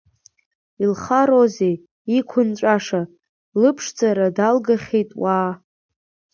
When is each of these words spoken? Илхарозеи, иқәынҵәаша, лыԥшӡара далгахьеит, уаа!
Илхарозеи, 0.83 1.75
иқәынҵәаша, 2.17 3.01
лыԥшӡара 3.61 4.27
далгахьеит, 4.37 5.09
уаа! 5.21 5.51